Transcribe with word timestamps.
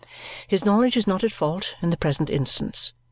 His 0.47 0.65
knowledge 0.65 0.97
is 0.97 1.05
not 1.05 1.23
at 1.23 1.31
fault 1.31 1.75
in 1.79 1.91
the 1.91 1.95
present 1.95 2.31
instance. 2.31 2.91